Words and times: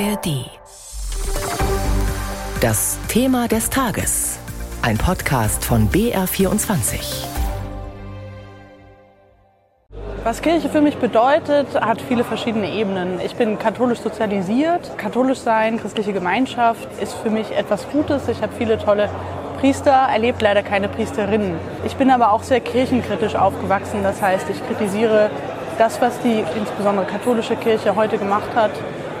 ARD. 0.00 0.50
Das 2.60 2.98
Thema 3.06 3.46
des 3.46 3.70
Tages. 3.70 4.40
Ein 4.82 4.98
Podcast 4.98 5.64
von 5.64 5.88
BR24. 5.88 7.26
Was 10.24 10.42
Kirche 10.42 10.68
für 10.68 10.80
mich 10.80 10.96
bedeutet, 10.96 11.80
hat 11.80 12.00
viele 12.00 12.24
verschiedene 12.24 12.72
Ebenen. 12.72 13.20
Ich 13.20 13.36
bin 13.36 13.56
katholisch 13.58 14.00
sozialisiert. 14.00 14.98
Katholisch 14.98 15.38
sein, 15.38 15.78
christliche 15.78 16.12
Gemeinschaft 16.12 16.88
ist 17.00 17.12
für 17.14 17.30
mich 17.30 17.52
etwas 17.52 17.88
Gutes. 17.90 18.26
Ich 18.28 18.42
habe 18.42 18.52
viele 18.58 18.78
tolle 18.78 19.08
Priester, 19.60 19.92
erlebt 19.92 20.42
leider 20.42 20.64
keine 20.64 20.88
Priesterinnen. 20.88 21.56
Ich 21.84 21.94
bin 21.94 22.10
aber 22.10 22.32
auch 22.32 22.42
sehr 22.42 22.60
kirchenkritisch 22.60 23.36
aufgewachsen. 23.36 24.02
Das 24.02 24.20
heißt, 24.20 24.50
ich 24.50 24.66
kritisiere 24.66 25.30
das, 25.78 26.00
was 26.00 26.18
die 26.20 26.42
insbesondere 26.56 27.06
katholische 27.06 27.54
Kirche 27.54 27.94
heute 27.94 28.18
gemacht 28.18 28.48
hat. 28.56 28.72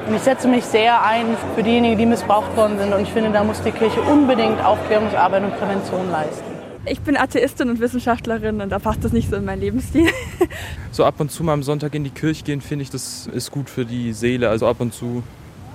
Und 0.06 0.14
ich 0.14 0.22
setze 0.22 0.48
mich 0.48 0.64
sehr 0.64 1.02
ein 1.02 1.36
für 1.54 1.62
diejenigen, 1.62 1.96
die 1.96 2.04
missbraucht 2.06 2.54
worden 2.56 2.78
sind. 2.78 2.92
Und 2.92 3.00
ich 3.00 3.10
finde, 3.10 3.30
da 3.30 3.42
muss 3.42 3.62
die 3.62 3.70
Kirche 3.70 4.02
unbedingt 4.02 4.62
Aufklärungsarbeit 4.62 5.42
und 5.44 5.58
Prävention 5.58 6.10
leisten. 6.10 6.44
Ich 6.86 7.00
bin 7.00 7.16
Atheistin 7.16 7.70
und 7.70 7.80
Wissenschaftlerin 7.80 8.60
und 8.60 8.68
da 8.68 8.78
passt 8.78 9.02
das 9.02 9.12
nicht 9.12 9.30
so 9.30 9.36
in 9.36 9.46
meinen 9.46 9.60
Lebensstil. 9.60 10.08
So 10.92 11.04
ab 11.04 11.14
und 11.18 11.32
zu 11.32 11.42
mal 11.42 11.54
am 11.54 11.62
Sonntag 11.62 11.94
in 11.94 12.04
die 12.04 12.10
Kirche 12.10 12.44
gehen, 12.44 12.60
finde 12.60 12.82
ich, 12.82 12.90
das 12.90 13.26
ist 13.26 13.50
gut 13.50 13.70
für 13.70 13.84
die 13.84 14.12
Seele. 14.12 14.50
Also 14.50 14.68
ab 14.68 14.76
und 14.80 14.92
zu 14.92 15.22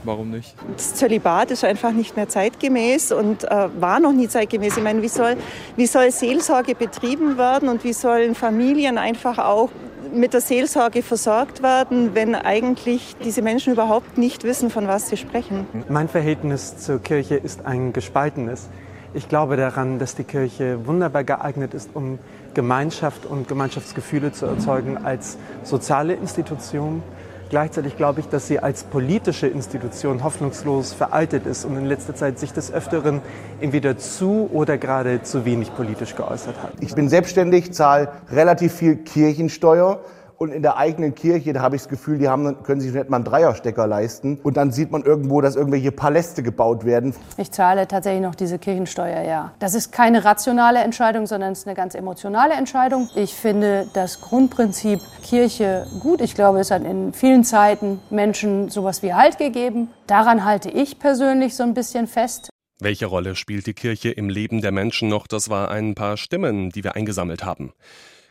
warum 0.03 0.31
nicht? 0.31 0.55
Das 0.75 0.95
Zölibat 0.95 1.51
ist 1.51 1.63
einfach 1.63 1.91
nicht 1.91 2.15
mehr 2.15 2.27
zeitgemäß 2.27 3.11
und 3.11 3.43
äh, 3.43 3.67
war 3.79 3.99
noch 3.99 4.13
nie 4.13 4.27
zeitgemäß. 4.27 4.77
Ich 4.77 4.83
meine, 4.83 5.01
wie 5.01 5.07
soll, 5.07 5.35
wie 5.75 5.85
soll 5.85 6.11
Seelsorge 6.11 6.75
betrieben 6.75 7.37
werden 7.37 7.69
und 7.69 7.83
wie 7.83 7.93
sollen 7.93 8.35
Familien 8.35 8.97
einfach 8.97 9.37
auch 9.37 9.69
mit 10.13 10.33
der 10.33 10.41
Seelsorge 10.41 11.03
versorgt 11.03 11.61
werden, 11.61 12.15
wenn 12.15 12.35
eigentlich 12.35 13.15
diese 13.23 13.41
Menschen 13.41 13.73
überhaupt 13.73 14.17
nicht 14.17 14.43
wissen, 14.43 14.69
von 14.69 14.87
was 14.87 15.09
sie 15.09 15.17
sprechen. 15.17 15.67
Mein 15.87 16.07
Verhältnis 16.07 16.77
zur 16.77 16.99
Kirche 16.99 17.35
ist 17.35 17.65
ein 17.65 17.93
gespaltenes. 17.93 18.69
Ich 19.13 19.27
glaube 19.27 19.57
daran, 19.57 19.97
dass 19.99 20.15
die 20.15 20.23
Kirche 20.23 20.85
wunderbar 20.85 21.23
geeignet 21.23 21.73
ist, 21.73 21.89
um 21.93 22.19
Gemeinschaft 22.53 23.25
und 23.25 23.47
Gemeinschaftsgefühle 23.47 24.31
zu 24.31 24.45
erzeugen 24.45 24.97
als 24.97 25.37
soziale 25.63 26.13
Institution. 26.13 27.01
Gleichzeitig 27.49 27.97
glaube 27.97 28.19
ich, 28.19 28.27
dass 28.27 28.47
sie 28.47 28.59
als 28.59 28.83
politische 28.83 29.47
Institution 29.47 30.23
hoffnungslos 30.23 30.93
veraltet 30.93 31.47
ist 31.47 31.65
und 31.65 31.77
in 31.77 31.85
letzter 31.85 32.13
Zeit 32.13 32.37
sich 32.37 32.53
des 32.53 32.71
Öfteren 32.71 33.21
entweder 33.59 33.97
zu 33.97 34.47
oder 34.53 34.77
gerade 34.77 35.23
zu 35.23 35.45
wenig 35.45 35.73
politisch 35.73 36.15
geäußert 36.15 36.61
hat. 36.61 36.73
Ich 36.79 36.93
bin 36.93 37.09
selbstständig, 37.09 37.73
zahle 37.73 38.09
relativ 38.31 38.73
viel 38.73 38.97
Kirchensteuer 38.97 39.99
und 40.39 40.53
in 40.53 40.61
der 40.61 40.77
eigenen 40.77 41.13
Kirche, 41.13 41.51
da 41.51 41.61
habe 41.61 41.75
ich 41.75 41.81
das 41.81 41.89
Gefühl, 41.89 42.17
die 42.17 42.29
haben, 42.29 42.63
können 42.63 42.79
sich 42.79 42.93
nicht 42.93 43.09
mal 43.09 43.17
einen 43.17 43.25
Dreierstecker 43.25 43.85
leisten. 43.85 44.39
Und 44.41 44.55
dann 44.55 44.71
sieht 44.71 44.89
man 44.89 45.03
irgendwo, 45.03 45.41
dass 45.41 45.55
irgendwelche 45.55 45.91
Paläste 45.91 46.41
gebaut 46.41 46.85
werden. 46.85 47.13
Ich 47.37 47.51
zahle 47.51 47.87
tatsächlich 47.87 48.23
noch 48.23 48.35
diese 48.35 48.57
Kirchensteuer, 48.57 49.21
ja. 49.21 49.51
Das 49.59 49.73
ist 49.73 49.91
keine 49.91 50.23
rationale 50.23 50.79
Entscheidung, 50.79 51.27
sondern 51.27 51.51
es 51.51 51.59
ist 51.59 51.67
eine 51.67 51.75
ganz 51.75 51.93
emotionale 51.93 52.53
Entscheidung. 52.53 53.09
Ich 53.15 53.35
finde 53.35 53.87
das 53.93 54.21
Grundprinzip 54.21 55.01
Kirche 55.23 55.85
gut. 55.99 56.21
Ich 56.21 56.35
glaube, 56.35 56.59
es 56.59 56.71
hat 56.71 56.83
in 56.83 57.11
vielen 57.11 57.43
Zeiten 57.43 57.99
Menschen 58.09 58.69
sowas 58.69 59.03
wie 59.03 59.13
Halt 59.13 59.37
gegeben. 59.37 59.89
Daran 60.07 60.45
halte 60.45 60.69
ich 60.69 60.99
persönlich 60.99 61.55
so 61.55 61.63
ein 61.63 61.73
bisschen 61.73 62.07
fest. 62.07 62.49
Welche 62.79 63.07
Rolle 63.07 63.35
spielt 63.35 63.67
die 63.67 63.73
Kirche 63.73 64.11
im 64.11 64.29
Leben 64.29 64.61
der 64.61 64.71
Menschen 64.71 65.09
noch? 65.09 65.27
Das 65.27 65.49
war 65.49 65.69
ein 65.69 65.95
paar 65.95 66.15
Stimmen, 66.15 66.69
die 66.69 66.85
wir 66.85 66.95
eingesammelt 66.95 67.43
haben. 67.43 67.73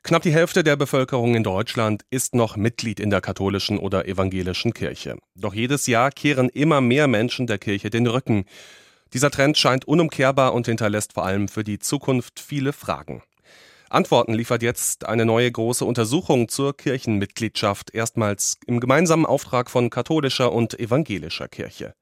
Knapp 0.03 0.23
die 0.23 0.33
Hälfte 0.33 0.63
der 0.63 0.77
Bevölkerung 0.77 1.35
in 1.35 1.43
Deutschland 1.43 2.03
ist 2.11 2.35
noch 2.35 2.57
Mitglied 2.57 3.01
in 3.01 3.11
der 3.11 3.21
katholischen 3.21 3.79
oder 3.79 4.07
evangelischen 4.07 4.73
Kirche. 4.73 5.19
Doch 5.35 5.55
jedes 5.55 5.87
Jahr 5.87 6.11
kehren 6.11 6.49
immer 6.49 6.81
mehr 6.81 7.09
Menschen 7.09 7.47
der 7.47 7.59
Kirche 7.59 7.91
den 7.91 8.07
Rücken. 8.07 8.45
Dieser 9.13 9.31
Trend 9.31 9.59
scheint 9.59 9.87
unumkehrbar 9.87 10.55
und 10.55 10.67
hinterlässt 10.67 11.15
vor 11.15 11.25
allem 11.25 11.49
für 11.49 11.65
die 11.65 11.79
Zukunft 11.79 12.41
viele 12.41 12.73
Fragen. 12.73 13.23
Antworten 13.91 14.35
liefert 14.35 14.63
jetzt 14.63 15.07
eine 15.07 15.25
neue 15.25 15.51
große 15.51 15.85
Untersuchung 15.85 16.49
zur 16.49 16.77
Kirchenmitgliedschaft, 16.77 17.95
erstmals 17.95 18.59
im 18.67 18.81
gemeinsamen 18.81 19.25
Auftrag 19.25 19.71
von 19.71 19.89
katholischer 19.89 20.53
und 20.53 20.79
evangelischer 20.79 21.49
Kirche. 21.49 21.95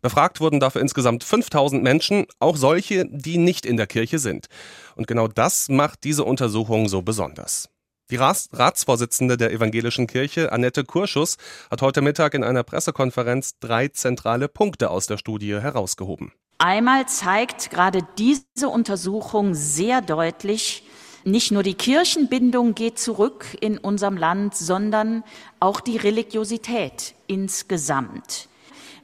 Befragt 0.00 0.40
wurden 0.40 0.60
dafür 0.60 0.80
insgesamt 0.80 1.24
5000 1.24 1.82
Menschen, 1.82 2.26
auch 2.38 2.56
solche, 2.56 3.06
die 3.06 3.38
nicht 3.38 3.66
in 3.66 3.76
der 3.76 3.86
Kirche 3.86 4.18
sind. 4.18 4.46
Und 4.94 5.06
genau 5.06 5.28
das 5.28 5.68
macht 5.68 6.04
diese 6.04 6.24
Untersuchung 6.24 6.88
so 6.88 7.02
besonders. 7.02 7.68
Die 8.10 8.16
Ratsvorsitzende 8.16 9.36
der 9.36 9.50
Evangelischen 9.50 10.06
Kirche, 10.06 10.52
Annette 10.52 10.84
Kurschus, 10.84 11.36
hat 11.70 11.82
heute 11.82 12.02
Mittag 12.02 12.34
in 12.34 12.44
einer 12.44 12.62
Pressekonferenz 12.62 13.58
drei 13.58 13.88
zentrale 13.88 14.48
Punkte 14.48 14.90
aus 14.90 15.06
der 15.06 15.18
Studie 15.18 15.60
herausgehoben. 15.60 16.32
Einmal 16.58 17.06
zeigt 17.08 17.70
gerade 17.70 18.06
diese 18.16 18.68
Untersuchung 18.68 19.54
sehr 19.54 20.02
deutlich, 20.02 20.84
nicht 21.26 21.50
nur 21.50 21.64
die 21.64 21.74
Kirchenbindung 21.74 22.74
geht 22.76 23.00
zurück 23.00 23.46
in 23.60 23.78
unserem 23.78 24.16
Land, 24.16 24.54
sondern 24.54 25.24
auch 25.58 25.80
die 25.80 25.96
Religiosität 25.96 27.14
insgesamt. 27.26 28.48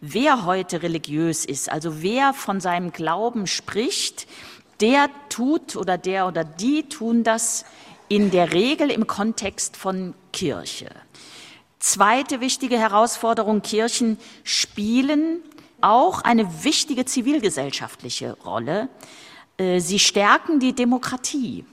Wer 0.00 0.44
heute 0.44 0.82
religiös 0.82 1.44
ist, 1.44 1.70
also 1.70 2.00
wer 2.00 2.32
von 2.32 2.60
seinem 2.60 2.92
Glauben 2.92 3.48
spricht, 3.48 4.28
der 4.80 5.08
tut 5.30 5.74
oder 5.74 5.98
der 5.98 6.28
oder 6.28 6.44
die 6.44 6.88
tun 6.88 7.24
das 7.24 7.64
in 8.08 8.30
der 8.30 8.52
Regel 8.52 8.90
im 8.90 9.06
Kontext 9.08 9.76
von 9.76 10.14
Kirche. 10.32 10.90
Zweite 11.80 12.40
wichtige 12.40 12.78
Herausforderung, 12.78 13.62
Kirchen 13.62 14.16
spielen 14.44 15.40
auch 15.80 16.22
eine 16.22 16.62
wichtige 16.62 17.04
zivilgesellschaftliche 17.04 18.36
Rolle. 18.44 18.88
Äh, 19.56 19.80
sie 19.80 19.98
stärken 19.98 20.60
die 20.60 20.72
Demokratie. 20.72 21.64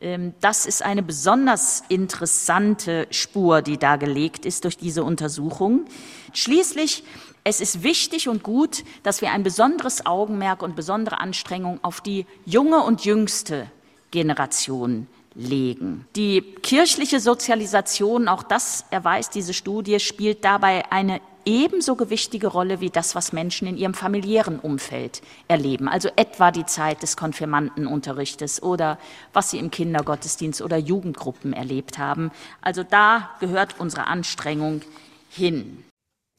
Ähm, 0.00 0.34
das 0.40 0.66
ist 0.66 0.84
eine 0.84 1.02
besonders 1.02 1.82
interessante 1.88 3.06
Spur, 3.10 3.62
die 3.62 3.78
da 3.78 3.96
gelegt 3.96 4.46
ist 4.46 4.64
durch 4.64 4.76
diese 4.76 5.04
Untersuchung. 5.04 5.86
Schließlich, 6.32 7.04
es 7.44 7.60
ist 7.60 7.82
wichtig 7.82 8.28
und 8.28 8.42
gut, 8.42 8.84
dass 9.02 9.22
wir 9.22 9.32
ein 9.32 9.42
besonderes 9.42 10.06
Augenmerk 10.06 10.62
und 10.62 10.76
besondere 10.76 11.18
Anstrengung 11.20 11.78
auf 11.82 12.00
die 12.00 12.26
junge 12.44 12.82
und 12.82 13.04
jüngste 13.04 13.70
Generation 14.10 15.06
legen. 15.38 16.04
Die 16.16 16.42
kirchliche 16.42 17.20
Sozialisation, 17.20 18.28
auch 18.28 18.42
das 18.42 18.84
erweist 18.90 19.34
diese 19.34 19.54
Studie, 19.54 20.00
spielt 20.00 20.44
dabei 20.44 20.90
eine 20.90 21.20
ebenso 21.44 21.96
gewichtige 21.96 22.48
Rolle 22.48 22.80
wie 22.80 22.90
das, 22.90 23.14
was 23.14 23.32
Menschen 23.32 23.66
in 23.66 23.78
ihrem 23.78 23.94
familiären 23.94 24.58
Umfeld 24.58 25.22
erleben. 25.46 25.88
Also 25.88 26.10
etwa 26.16 26.50
die 26.50 26.66
Zeit 26.66 27.02
des 27.02 27.16
Konfirmandenunterrichtes 27.16 28.62
oder 28.62 28.98
was 29.32 29.50
sie 29.50 29.58
im 29.58 29.70
Kindergottesdienst 29.70 30.60
oder 30.60 30.76
Jugendgruppen 30.76 31.54
erlebt 31.54 31.96
haben. 31.96 32.30
Also 32.60 32.82
da 32.82 33.30
gehört 33.40 33.76
unsere 33.78 34.08
Anstrengung 34.08 34.82
hin. 35.30 35.84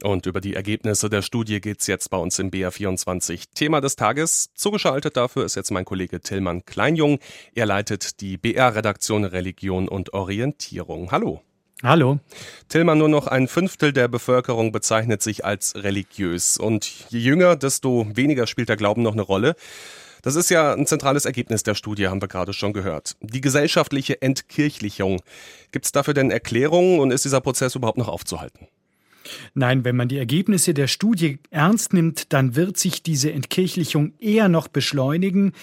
Und 0.04 0.26
über 0.26 0.40
die 0.40 0.56
Ergebnisse 0.56 1.10
der 1.10 1.22
Studie 1.22 1.60
geht 1.60 1.82
es 1.82 1.88
jetzt 1.88 2.10
bei 2.10 2.18
uns 2.18 2.40
im 2.40 2.52
BR24. 2.52 3.46
Thema 3.54 3.82
des 3.82 3.96
Tages. 3.96 4.50
Zugeschaltet 4.54 5.18
dafür 5.18 5.46
ist 5.46 5.56
jetzt 5.56 5.72
mein 5.72 5.86
Kollege 5.86 6.22
Tillmann 6.22 6.66
Kleinjung. 6.66 7.20
Er 7.54 7.66
leitet 7.66 8.22
die 8.22 8.38
BR-Redaktion 8.38 9.26
Religion 9.26 9.90
und 9.90 10.14
Orientierung. 10.14 11.12
Hallo. 11.12 11.42
Hallo. 11.84 12.20
Tillmann, 12.68 12.98
nur 12.98 13.08
noch 13.08 13.28
ein 13.28 13.48
Fünftel 13.48 13.94
der 13.94 14.08
Bevölkerung 14.08 14.72
bezeichnet 14.72 15.22
sich 15.22 15.46
als 15.46 15.76
religiös. 15.76 16.58
Und 16.58 16.86
je 17.10 17.20
jünger, 17.20 17.56
desto 17.56 18.06
weniger 18.14 18.48
spielt 18.48 18.70
der 18.70 18.78
Glauben 18.78 19.02
noch 19.02 19.14
eine 19.14 19.22
Rolle. 19.22 19.56
Das 20.22 20.36
ist 20.36 20.50
ja 20.50 20.74
ein 20.74 20.86
zentrales 20.86 21.26
Ergebnis 21.26 21.64
der 21.64 21.76
Studie, 21.76 22.08
haben 22.08 22.22
wir 22.22 22.28
gerade 22.28 22.52
schon 22.52 22.74
gehört. 22.74 23.16
Die 23.22 23.40
gesellschaftliche 23.40 24.22
Entkirchlichung. 24.22 25.22
Gibt 25.72 25.86
es 25.86 25.94
dafür 25.94 26.14
denn 26.14 26.32
Erklärungen 26.32 27.00
und 27.00 27.12
ist 27.12 27.24
dieser 27.24 27.40
Prozess 27.40 27.76
überhaupt 27.76 27.98
noch 27.98 28.10
aufzuhalten? 28.10 28.68
Nein, 29.54 29.84
wenn 29.86 29.96
man 29.96 30.08
die 30.08 30.18
Ergebnisse 30.18 30.74
der 30.74 30.88
Studie 30.88 31.40
ernst 31.50 31.94
nimmt, 31.94 32.34
dann 32.34 32.56
wird 32.56 32.78
sich 32.78 33.04
diese 33.04 33.32
Entkirchlichung 33.32 34.14
eher 34.20 34.50
noch 34.50 34.68
beschleunigen. 34.68 35.54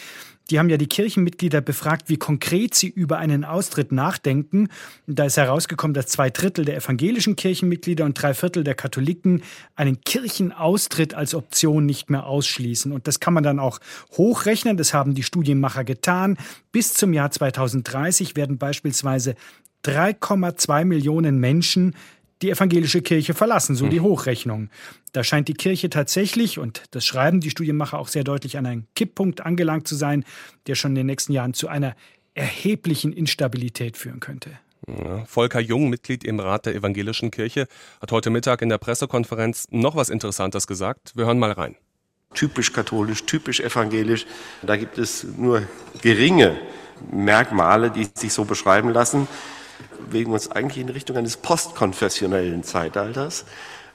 Die 0.50 0.60
haben 0.60 0.68
ja 0.68 0.76
die 0.76 0.86
Kirchenmitglieder 0.86 1.60
befragt, 1.60 2.08
wie 2.08 2.18
konkret 2.18 2.74
sie 2.74 2.88
über 2.88 3.18
einen 3.18 3.44
Austritt 3.44 3.90
nachdenken. 3.90 4.68
Da 5.06 5.24
ist 5.24 5.36
herausgekommen, 5.36 5.92
dass 5.94 6.06
zwei 6.06 6.30
Drittel 6.30 6.64
der 6.64 6.76
evangelischen 6.76 7.34
Kirchenmitglieder 7.34 8.04
und 8.04 8.14
drei 8.14 8.32
Viertel 8.32 8.62
der 8.62 8.76
Katholiken 8.76 9.42
einen 9.74 10.00
Kirchenaustritt 10.02 11.14
als 11.14 11.34
Option 11.34 11.84
nicht 11.84 12.10
mehr 12.10 12.26
ausschließen. 12.26 12.92
Und 12.92 13.08
das 13.08 13.18
kann 13.18 13.34
man 13.34 13.42
dann 13.42 13.58
auch 13.58 13.80
hochrechnen. 14.16 14.76
Das 14.76 14.94
haben 14.94 15.14
die 15.14 15.24
Studienmacher 15.24 15.82
getan. 15.82 16.38
Bis 16.70 16.94
zum 16.94 17.12
Jahr 17.12 17.32
2030 17.32 18.36
werden 18.36 18.56
beispielsweise 18.56 19.34
3,2 19.84 20.84
Millionen 20.84 21.38
Menschen 21.38 21.94
die 22.42 22.50
evangelische 22.50 23.02
Kirche 23.02 23.34
verlassen, 23.34 23.76
so 23.76 23.88
die 23.88 23.98
hm. 23.98 24.04
Hochrechnung. 24.04 24.70
Da 25.12 25.24
scheint 25.24 25.48
die 25.48 25.54
Kirche 25.54 25.88
tatsächlich, 25.88 26.58
und 26.58 26.82
das 26.90 27.04
schreiben 27.06 27.40
die 27.40 27.50
Studienmacher 27.50 27.98
auch 27.98 28.08
sehr 28.08 28.24
deutlich, 28.24 28.58
an 28.58 28.66
einen 28.66 28.86
Kipppunkt 28.94 29.40
angelangt 29.40 29.88
zu 29.88 29.94
sein, 29.94 30.24
der 30.66 30.74
schon 30.74 30.92
in 30.92 30.96
den 30.96 31.06
nächsten 31.06 31.32
Jahren 31.32 31.54
zu 31.54 31.68
einer 31.68 31.96
erheblichen 32.34 33.12
Instabilität 33.12 33.96
führen 33.96 34.20
könnte. 34.20 34.58
Ja, 34.86 35.24
Volker 35.24 35.60
Jung, 35.60 35.88
Mitglied 35.88 36.22
im 36.22 36.38
Rat 36.38 36.66
der 36.66 36.74
Evangelischen 36.74 37.30
Kirche, 37.30 37.66
hat 38.00 38.12
heute 38.12 38.30
Mittag 38.30 38.62
in 38.62 38.68
der 38.68 38.78
Pressekonferenz 38.78 39.66
noch 39.70 39.96
was 39.96 40.10
Interessantes 40.10 40.66
gesagt. 40.66 41.12
Wir 41.16 41.26
hören 41.26 41.38
mal 41.38 41.52
rein. 41.52 41.76
Typisch 42.34 42.72
katholisch, 42.72 43.24
typisch 43.24 43.60
evangelisch. 43.60 44.26
Da 44.62 44.76
gibt 44.76 44.98
es 44.98 45.24
nur 45.24 45.62
geringe 46.02 46.56
Merkmale, 47.10 47.90
die 47.90 48.08
sich 48.14 48.32
so 48.32 48.44
beschreiben 48.44 48.90
lassen. 48.90 49.26
Wir 49.98 50.06
bewegen 50.06 50.32
uns 50.32 50.50
eigentlich 50.50 50.82
in 50.82 50.88
Richtung 50.88 51.16
eines 51.16 51.36
postkonfessionellen 51.36 52.62
Zeitalters. 52.64 53.44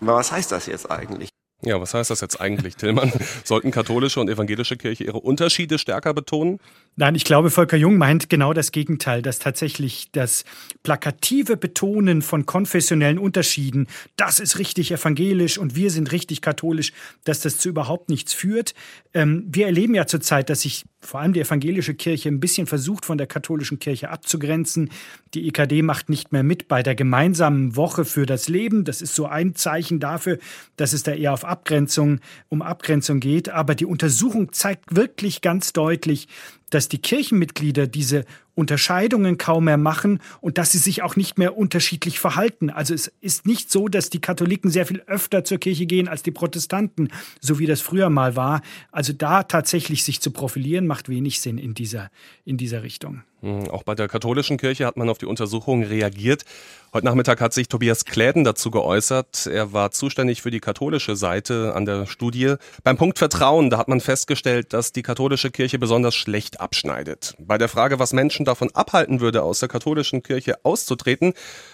Aber 0.01 0.15
was 0.15 0.31
heißt 0.31 0.51
das 0.51 0.65
jetzt 0.65 0.89
eigentlich? 0.89 1.29
Ja, 1.63 1.79
was 1.79 1.93
heißt 1.93 2.09
das 2.09 2.21
jetzt 2.21 2.41
eigentlich, 2.41 2.75
Tillmann? 2.75 3.11
Sollten 3.43 3.69
katholische 3.69 4.19
und 4.19 4.29
evangelische 4.29 4.77
Kirche 4.77 5.03
ihre 5.03 5.19
Unterschiede 5.19 5.77
stärker 5.77 6.13
betonen? 6.13 6.59
Nein, 6.95 7.13
ich 7.13 7.23
glaube, 7.23 7.51
Volker 7.51 7.77
Jung 7.77 7.97
meint 7.97 8.29
genau 8.29 8.53
das 8.53 8.71
Gegenteil, 8.71 9.21
dass 9.21 9.37
tatsächlich 9.37 10.11
das 10.11 10.43
plakative 10.81 11.57
Betonen 11.57 12.23
von 12.23 12.47
konfessionellen 12.47 13.19
Unterschieden, 13.19 13.87
das 14.17 14.39
ist 14.39 14.57
richtig 14.57 14.91
evangelisch 14.91 15.59
und 15.59 15.75
wir 15.75 15.91
sind 15.91 16.11
richtig 16.11 16.41
katholisch, 16.41 16.93
dass 17.25 17.41
das 17.41 17.59
zu 17.59 17.69
überhaupt 17.69 18.09
nichts 18.09 18.33
führt. 18.33 18.73
Ähm, 19.13 19.45
wir 19.47 19.67
erleben 19.67 19.93
ja 19.93 20.07
zurzeit, 20.07 20.49
dass 20.49 20.61
sich 20.61 20.83
vor 21.01 21.19
allem 21.19 21.33
die 21.33 21.41
evangelische 21.41 21.93
Kirche 21.93 22.29
ein 22.29 22.39
bisschen 22.39 22.67
versucht, 22.67 23.05
von 23.05 23.17
der 23.17 23.27
katholischen 23.27 23.79
Kirche 23.79 24.09
abzugrenzen. 24.09 24.89
Die 25.33 25.47
EKD 25.47 25.81
macht 25.81 26.09
nicht 26.09 26.31
mehr 26.31 26.43
mit 26.43 26.67
bei 26.67 26.83
der 26.83 26.95
gemeinsamen 26.95 27.75
Woche 27.75 28.05
für 28.05 28.25
das 28.25 28.47
Leben. 28.47 28.85
Das 28.85 29.01
ist 29.01 29.15
so 29.15 29.25
ein 29.25 29.55
Zeichen 29.55 29.99
dafür, 29.99 30.37
dass 30.77 30.93
es 30.93 31.03
da 31.03 31.13
eher 31.13 31.33
auf 31.33 31.43
Abgrenzung, 31.43 32.19
um 32.49 32.61
Abgrenzung 32.61 33.19
geht. 33.19 33.49
Aber 33.49 33.75
die 33.75 33.85
Untersuchung 33.85 34.53
zeigt 34.53 34.95
wirklich 34.95 35.41
ganz 35.41 35.73
deutlich, 35.73 36.27
dass 36.71 36.89
die 36.89 36.97
Kirchenmitglieder 36.97 37.85
diese 37.85 38.25
Unterscheidungen 38.55 39.37
kaum 39.37 39.65
mehr 39.65 39.77
machen 39.77 40.19
und 40.41 40.57
dass 40.57 40.71
sie 40.71 40.77
sich 40.77 41.03
auch 41.03 41.15
nicht 41.15 41.37
mehr 41.37 41.57
unterschiedlich 41.57 42.19
verhalten. 42.19 42.69
Also 42.69 42.93
es 42.93 43.07
ist 43.21 43.45
nicht 43.45 43.71
so, 43.71 43.87
dass 43.87 44.09
die 44.09 44.19
Katholiken 44.19 44.71
sehr 44.71 44.85
viel 44.85 45.01
öfter 45.07 45.43
zur 45.43 45.59
Kirche 45.59 45.85
gehen 45.85 46.07
als 46.07 46.23
die 46.23 46.31
Protestanten, 46.31 47.09
so 47.39 47.59
wie 47.59 47.65
das 47.65 47.81
früher 47.81 48.09
mal 48.09 48.35
war. 48.35 48.61
Also 48.91 49.13
da 49.13 49.43
tatsächlich 49.43 50.03
sich 50.03 50.19
zu 50.21 50.31
profilieren, 50.31 50.87
macht 50.87 51.07
wenig 51.07 51.39
Sinn 51.39 51.57
in 51.57 51.73
dieser, 51.73 52.09
in 52.43 52.57
dieser 52.57 52.83
Richtung. 52.83 53.23
Hm, 53.41 53.71
auch 53.71 53.83
bei 53.83 53.95
der 53.95 54.07
katholischen 54.07 54.57
Kirche 54.57 54.85
hat 54.85 54.97
man 54.97 55.09
auf 55.09 55.17
die 55.17 55.25
Untersuchung 55.25 55.83
reagiert. 55.83 56.45
Heute 56.93 57.05
Nachmittag 57.05 57.41
hat 57.41 57.53
sich 57.53 57.67
Tobias 57.67 58.05
Kläden 58.05 58.43
dazu 58.43 58.69
geäußert. 58.69 59.47
Er 59.47 59.73
war 59.73 59.91
zuständig 59.91 60.43
für 60.43 60.51
die 60.51 60.59
katholische 60.59 61.15
Seite 61.15 61.73
an 61.75 61.85
der 61.85 62.05
Studie. 62.05 62.55
Beim 62.83 62.97
Punkt 62.97 63.17
Vertrauen, 63.17 63.71
da 63.71 63.79
hat 63.79 63.87
man 63.87 63.99
festgestellt, 63.99 64.73
dass 64.73 64.91
die 64.91 65.01
katholische 65.01 65.49
Kirche 65.49 65.79
besonders 65.79 66.13
schlecht 66.13 66.61
abschneidet. 66.61 67.35
Bei 67.39 67.57
der 67.57 67.67
Frage, 67.67 67.97
was 67.97 68.13
Menschen 68.13 68.45
davon 68.45 68.69
abhalten 68.73 69.21
würde, 69.21 69.41
aus 69.41 69.59
der 69.59 69.69
katholischen 69.69 70.21
Kirche 70.21 70.63
auszutreten, 70.63 71.33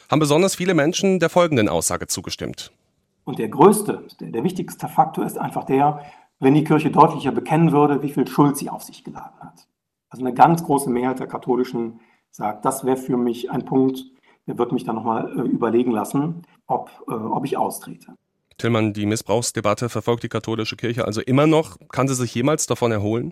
haben 0.10 0.20
besonders 0.20 0.56
viele 0.56 0.74
Menschen 0.74 1.20
der 1.20 1.30
folgenden 1.30 1.68
Aussage 1.68 2.08
zugestimmt. 2.08 2.72
Und 3.26 3.40
der 3.40 3.50
größte, 3.50 4.04
der, 4.22 4.30
der 4.30 4.44
wichtigste 4.46 4.88
Faktor 4.88 5.26
ist 5.26 5.38
einfach 5.38 5.66
der, 5.66 6.02
wenn 6.40 6.54
die 6.54 6.64
Kirche 6.64 6.92
deutlicher 6.92 7.34
bekennen 7.34 7.74
würde, 7.74 8.02
wie 8.04 8.14
viel 8.14 8.26
Schuld 8.26 8.56
sie 8.56 8.70
auf 8.70 8.84
sich 8.84 9.04
geladen 9.04 9.38
hat. 9.42 9.68
Also 10.10 10.24
eine 10.24 10.34
ganz 10.34 10.64
große 10.64 10.90
Mehrheit 10.90 11.20
der 11.20 11.28
Katholischen 11.28 12.00
sagt, 12.32 12.66
das 12.66 12.86
wäre 12.86 12.98
für 12.98 13.18
mich 13.18 13.52
ein 13.52 13.66
Punkt, 13.66 14.06
der 14.48 14.58
wird 14.58 14.72
mich 14.72 14.86
dann 14.86 14.96
nochmal 14.96 15.38
äh, 15.38 15.42
überlegen 15.42 15.92
lassen, 15.92 16.44
ob, 16.68 16.90
äh, 17.08 17.12
ob 17.12 17.46
ich 17.46 17.58
austrete. 17.58 18.16
Tillmann, 18.58 18.94
die 18.94 19.06
Missbrauchsdebatte 19.06 19.90
verfolgt 19.90 20.24
die 20.24 20.30
katholische 20.30 20.78
Kirche 20.78 21.06
also 21.06 21.22
immer 21.22 21.46
noch. 21.46 21.78
Kann 21.90 22.08
sie 22.08 22.16
sich 22.16 22.34
jemals 22.34 22.66
davon 22.66 22.92
erholen? 22.92 23.32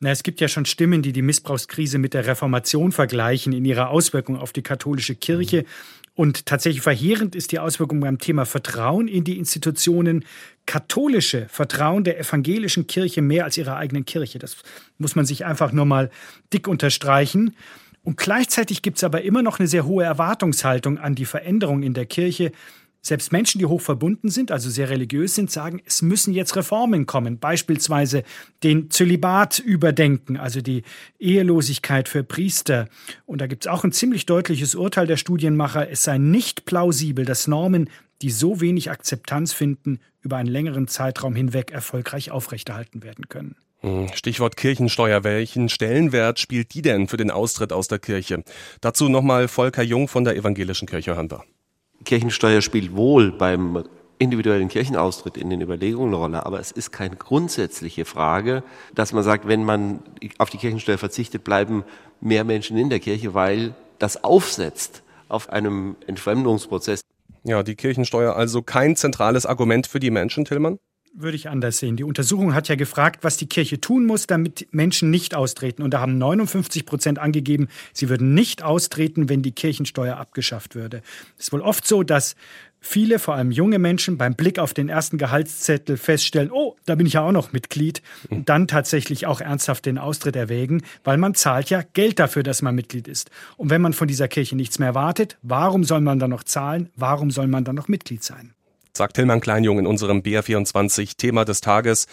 Na, 0.00 0.10
es 0.10 0.22
gibt 0.22 0.40
ja 0.40 0.48
schon 0.48 0.64
Stimmen, 0.64 1.02
die 1.02 1.12
die 1.12 1.22
Missbrauchskrise 1.22 1.98
mit 1.98 2.14
der 2.14 2.26
Reformation 2.26 2.92
vergleichen 2.92 3.52
in 3.52 3.64
ihrer 3.64 3.90
Auswirkung 3.90 4.36
auf 4.36 4.52
die 4.52 4.62
katholische 4.62 5.14
Kirche. 5.14 5.64
Und 6.14 6.46
tatsächlich 6.46 6.82
verheerend 6.82 7.34
ist 7.34 7.52
die 7.52 7.58
Auswirkung 7.58 8.00
beim 8.00 8.18
Thema 8.18 8.46
Vertrauen 8.46 9.06
in 9.06 9.24
die 9.24 9.38
Institutionen. 9.38 10.24
Katholische 10.64 11.46
Vertrauen 11.48 12.04
der 12.04 12.18
evangelischen 12.18 12.86
Kirche 12.86 13.20
mehr 13.20 13.44
als 13.44 13.58
ihrer 13.58 13.76
eigenen 13.76 14.06
Kirche. 14.06 14.38
Das 14.38 14.56
muss 14.98 15.14
man 15.14 15.26
sich 15.26 15.44
einfach 15.44 15.72
nur 15.72 15.84
mal 15.84 16.10
dick 16.54 16.68
unterstreichen. 16.68 17.54
Und 18.02 18.16
gleichzeitig 18.16 18.82
gibt 18.82 18.96
es 18.96 19.04
aber 19.04 19.22
immer 19.22 19.42
noch 19.42 19.58
eine 19.58 19.68
sehr 19.68 19.84
hohe 19.84 20.04
Erwartungshaltung 20.04 20.98
an 20.98 21.14
die 21.14 21.26
Veränderung 21.26 21.82
in 21.82 21.92
der 21.92 22.06
Kirche. 22.06 22.52
Selbst 23.06 23.30
Menschen, 23.30 23.60
die 23.60 23.66
hoch 23.66 23.82
verbunden 23.82 24.30
sind, 24.30 24.50
also 24.50 24.68
sehr 24.68 24.90
religiös 24.90 25.36
sind, 25.36 25.48
sagen, 25.48 25.80
es 25.86 26.02
müssen 26.02 26.34
jetzt 26.34 26.56
Reformen 26.56 27.06
kommen. 27.06 27.38
Beispielsweise 27.38 28.24
den 28.64 28.90
Zölibat 28.90 29.60
überdenken, 29.60 30.36
also 30.36 30.60
die 30.60 30.82
Ehelosigkeit 31.20 32.08
für 32.08 32.24
Priester. 32.24 32.88
Und 33.24 33.40
da 33.40 33.46
gibt 33.46 33.64
es 33.64 33.70
auch 33.70 33.84
ein 33.84 33.92
ziemlich 33.92 34.26
deutliches 34.26 34.74
Urteil 34.74 35.06
der 35.06 35.18
Studienmacher, 35.18 35.88
es 35.88 36.02
sei 36.02 36.18
nicht 36.18 36.64
plausibel, 36.64 37.24
dass 37.24 37.46
Normen, 37.46 37.90
die 38.22 38.30
so 38.30 38.60
wenig 38.60 38.90
Akzeptanz 38.90 39.52
finden, 39.52 40.00
über 40.22 40.38
einen 40.38 40.48
längeren 40.48 40.88
Zeitraum 40.88 41.36
hinweg 41.36 41.70
erfolgreich 41.70 42.32
aufrechterhalten 42.32 43.04
werden 43.04 43.28
können. 43.28 43.54
Hm, 43.82 44.08
Stichwort 44.14 44.56
Kirchensteuer. 44.56 45.22
Welchen 45.22 45.68
Stellenwert 45.68 46.40
spielt 46.40 46.74
die 46.74 46.82
denn 46.82 47.06
für 47.06 47.18
den 47.18 47.30
Austritt 47.30 47.72
aus 47.72 47.86
der 47.86 48.00
Kirche? 48.00 48.42
Dazu 48.80 49.08
nochmal 49.08 49.46
Volker 49.46 49.84
Jung 49.84 50.08
von 50.08 50.24
der 50.24 50.34
Evangelischen 50.34 50.88
Kirche 50.88 51.14
hören 51.14 51.30
wir. 51.30 51.44
Kirchensteuer 52.04 52.62
spielt 52.62 52.94
wohl 52.94 53.32
beim 53.32 53.84
individuellen 54.18 54.68
Kirchenaustritt 54.68 55.36
in 55.36 55.50
den 55.50 55.60
Überlegungen 55.60 56.08
eine 56.08 56.16
Rolle, 56.16 56.46
aber 56.46 56.60
es 56.60 56.70
ist 56.70 56.90
keine 56.90 57.16
grundsätzliche 57.16 58.04
Frage, 58.04 58.62
dass 58.94 59.12
man 59.12 59.22
sagt, 59.22 59.46
wenn 59.46 59.64
man 59.64 60.00
auf 60.38 60.50
die 60.50 60.58
Kirchensteuer 60.58 60.98
verzichtet, 60.98 61.44
bleiben 61.44 61.84
mehr 62.20 62.44
Menschen 62.44 62.78
in 62.78 62.88
der 62.88 63.00
Kirche, 63.00 63.34
weil 63.34 63.74
das 63.98 64.24
aufsetzt 64.24 65.02
auf 65.28 65.50
einem 65.50 65.96
Entfremdungsprozess. 66.06 67.00
Ja, 67.44 67.62
die 67.62 67.74
Kirchensteuer 67.74 68.34
also 68.34 68.62
kein 68.62 68.96
zentrales 68.96 69.46
Argument 69.46 69.86
für 69.86 70.00
die 70.00 70.10
Menschen, 70.10 70.44
Tillmann? 70.44 70.78
Würde 71.16 71.36
ich 71.36 71.48
anders 71.48 71.78
sehen. 71.78 71.96
Die 71.96 72.04
Untersuchung 72.04 72.54
hat 72.54 72.68
ja 72.68 72.74
gefragt, 72.74 73.24
was 73.24 73.36
die 73.36 73.48
Kirche 73.48 73.80
tun 73.80 74.06
muss, 74.06 74.26
damit 74.26 74.68
Menschen 74.70 75.10
nicht 75.10 75.34
austreten. 75.34 75.82
Und 75.82 75.92
da 75.92 76.00
haben 76.00 76.18
59 76.18 76.86
Prozent 76.86 77.18
angegeben, 77.18 77.68
sie 77.92 78.08
würden 78.08 78.34
nicht 78.34 78.62
austreten, 78.62 79.28
wenn 79.28 79.42
die 79.42 79.52
Kirchensteuer 79.52 80.16
abgeschafft 80.16 80.74
würde. 80.74 81.02
Es 81.38 81.46
ist 81.46 81.52
wohl 81.52 81.62
oft 81.62 81.86
so, 81.86 82.02
dass 82.02 82.36
viele, 82.80 83.18
vor 83.18 83.34
allem 83.34 83.50
junge 83.50 83.78
Menschen, 83.78 84.18
beim 84.18 84.34
Blick 84.34 84.58
auf 84.58 84.74
den 84.74 84.88
ersten 84.88 85.18
Gehaltszettel 85.18 85.96
feststellen, 85.96 86.50
oh, 86.52 86.76
da 86.86 86.94
bin 86.94 87.06
ich 87.06 87.14
ja 87.14 87.22
auch 87.22 87.32
noch 87.32 87.52
Mitglied, 87.52 88.02
und 88.30 88.48
dann 88.48 88.68
tatsächlich 88.68 89.26
auch 89.26 89.40
ernsthaft 89.40 89.86
den 89.86 89.98
Austritt 89.98 90.36
erwägen, 90.36 90.82
weil 91.02 91.16
man 91.16 91.34
zahlt 91.34 91.70
ja 91.70 91.82
Geld 91.94 92.18
dafür, 92.18 92.42
dass 92.42 92.62
man 92.62 92.74
Mitglied 92.74 93.08
ist. 93.08 93.30
Und 93.56 93.70
wenn 93.70 93.82
man 93.82 93.92
von 93.92 94.08
dieser 94.08 94.28
Kirche 94.28 94.56
nichts 94.56 94.78
mehr 94.78 94.88
erwartet, 94.88 95.38
warum 95.42 95.84
soll 95.84 96.00
man 96.00 96.18
dann 96.18 96.30
noch 96.30 96.44
zahlen? 96.44 96.90
Warum 96.96 97.30
soll 97.30 97.46
man 97.48 97.64
dann 97.64 97.74
noch 97.74 97.88
Mitglied 97.88 98.22
sein? 98.22 98.55
Sagt 98.96 99.16
Hillmann 99.16 99.40
Kleinjung 99.40 99.78
in 99.78 99.86
unserem 99.86 100.20
BR24 100.20 101.16
Thema 101.16 101.44
des 101.44 101.60
Tages. 101.60 102.06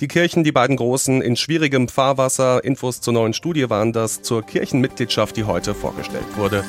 Die 0.00 0.08
Kirchen, 0.08 0.44
die 0.44 0.52
beiden 0.52 0.76
großen, 0.76 1.22
in 1.22 1.36
schwierigem 1.36 1.88
Fahrwasser. 1.88 2.62
Infos 2.64 3.00
zur 3.00 3.14
neuen 3.14 3.32
Studie 3.32 3.70
waren 3.70 3.92
das 3.92 4.22
zur 4.22 4.42
Kirchenmitgliedschaft, 4.42 5.36
die 5.36 5.44
heute 5.44 5.74
vorgestellt 5.74 6.36
wurde. 6.36 6.64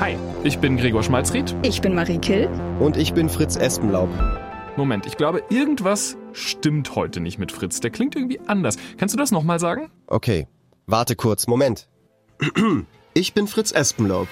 Hi, 0.00 0.16
ich 0.44 0.58
bin 0.58 0.76
Gregor 0.76 1.02
Schmalzried. 1.02 1.54
Ich 1.62 1.80
bin 1.80 1.94
Marie 1.94 2.18
Kill. 2.18 2.48
Und 2.78 2.96
ich 2.96 3.14
bin 3.14 3.28
Fritz 3.28 3.56
Espenlaub. 3.56 4.08
Moment, 4.76 5.06
ich 5.06 5.16
glaube, 5.16 5.42
irgendwas 5.50 6.16
stimmt 6.32 6.94
heute 6.94 7.20
nicht 7.20 7.38
mit 7.38 7.50
Fritz. 7.50 7.80
Der 7.80 7.90
klingt 7.90 8.14
irgendwie 8.14 8.40
anders. 8.46 8.76
Kannst 8.96 9.12
du 9.12 9.18
das 9.18 9.32
nochmal 9.32 9.58
sagen? 9.58 9.90
Okay, 10.06 10.46
warte 10.86 11.16
kurz, 11.16 11.46
Moment. 11.46 11.88
Ich 13.14 13.34
bin 13.34 13.48
Fritz 13.48 13.72
Espenlaub. 13.72 14.28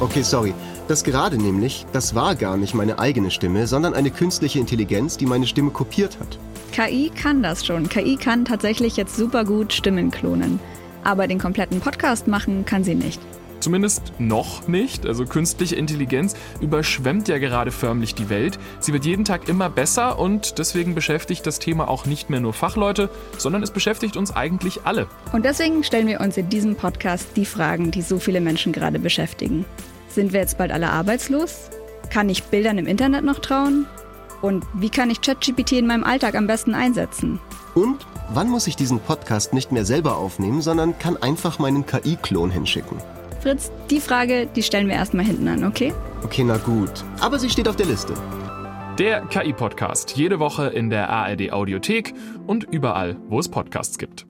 Okay, 0.00 0.22
sorry. 0.22 0.52
Das 0.88 1.02
gerade 1.02 1.36
nämlich, 1.36 1.84
das 1.92 2.14
war 2.14 2.36
gar 2.36 2.56
nicht 2.56 2.74
meine 2.74 3.00
eigene 3.00 3.32
Stimme, 3.32 3.66
sondern 3.66 3.92
eine 3.92 4.12
künstliche 4.12 4.60
Intelligenz, 4.60 5.16
die 5.16 5.26
meine 5.26 5.46
Stimme 5.46 5.70
kopiert 5.70 6.18
hat. 6.20 6.38
KI 6.72 7.10
kann 7.10 7.42
das 7.42 7.66
schon. 7.66 7.88
KI 7.88 8.16
kann 8.16 8.44
tatsächlich 8.44 8.96
jetzt 8.96 9.16
super 9.16 9.44
gut 9.44 9.72
Stimmen 9.72 10.12
klonen. 10.12 10.60
Aber 11.02 11.26
den 11.26 11.40
kompletten 11.40 11.80
Podcast 11.80 12.28
machen 12.28 12.64
kann 12.64 12.84
sie 12.84 12.94
nicht. 12.94 13.20
Zumindest 13.58 14.12
noch 14.20 14.68
nicht. 14.68 15.06
Also 15.06 15.24
künstliche 15.24 15.74
Intelligenz 15.74 16.36
überschwemmt 16.60 17.26
ja 17.26 17.38
gerade 17.38 17.72
förmlich 17.72 18.14
die 18.14 18.28
Welt. 18.28 18.60
Sie 18.78 18.92
wird 18.92 19.04
jeden 19.04 19.24
Tag 19.24 19.48
immer 19.48 19.68
besser 19.68 20.20
und 20.20 20.58
deswegen 20.58 20.94
beschäftigt 20.94 21.44
das 21.46 21.58
Thema 21.58 21.88
auch 21.88 22.06
nicht 22.06 22.30
mehr 22.30 22.38
nur 22.38 22.52
Fachleute, 22.52 23.10
sondern 23.38 23.64
es 23.64 23.72
beschäftigt 23.72 24.16
uns 24.16 24.36
eigentlich 24.36 24.84
alle. 24.84 25.08
Und 25.32 25.44
deswegen 25.44 25.82
stellen 25.82 26.06
wir 26.06 26.20
uns 26.20 26.36
in 26.36 26.48
diesem 26.48 26.76
Podcast 26.76 27.30
die 27.34 27.46
Fragen, 27.46 27.90
die 27.90 28.02
so 28.02 28.20
viele 28.20 28.40
Menschen 28.40 28.72
gerade 28.72 29.00
beschäftigen. 29.00 29.64
Sind 30.16 30.32
wir 30.32 30.40
jetzt 30.40 30.56
bald 30.56 30.72
alle 30.72 30.90
arbeitslos? 30.90 31.68
Kann 32.08 32.30
ich 32.30 32.44
Bildern 32.44 32.78
im 32.78 32.86
Internet 32.86 33.22
noch 33.22 33.38
trauen? 33.38 33.84
Und 34.40 34.64
wie 34.72 34.88
kann 34.88 35.10
ich 35.10 35.20
ChatGPT 35.20 35.72
in 35.72 35.86
meinem 35.86 36.04
Alltag 36.04 36.36
am 36.36 36.46
besten 36.46 36.72
einsetzen? 36.72 37.38
Und 37.74 38.06
wann 38.32 38.48
muss 38.48 38.66
ich 38.66 38.76
diesen 38.76 38.98
Podcast 38.98 39.52
nicht 39.52 39.72
mehr 39.72 39.84
selber 39.84 40.16
aufnehmen, 40.16 40.62
sondern 40.62 40.98
kann 40.98 41.18
einfach 41.18 41.58
meinen 41.58 41.84
KI-Klon 41.84 42.50
hinschicken? 42.50 42.96
Fritz, 43.42 43.70
die 43.90 44.00
Frage, 44.00 44.46
die 44.46 44.62
stellen 44.62 44.88
wir 44.88 44.94
erstmal 44.94 45.26
hinten 45.26 45.48
an, 45.48 45.64
okay? 45.64 45.92
Okay, 46.24 46.44
na 46.44 46.56
gut. 46.56 47.04
Aber 47.20 47.38
sie 47.38 47.50
steht 47.50 47.68
auf 47.68 47.76
der 47.76 47.84
Liste. 47.84 48.14
Der 48.98 49.20
KI-Podcast. 49.26 50.16
Jede 50.16 50.38
Woche 50.38 50.68
in 50.68 50.88
der 50.88 51.10
ARD 51.10 51.52
Audiothek 51.52 52.14
und 52.46 52.64
überall, 52.64 53.18
wo 53.28 53.38
es 53.38 53.50
Podcasts 53.50 53.98
gibt. 53.98 54.24